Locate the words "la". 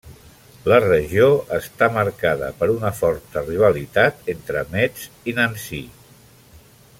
0.71-0.77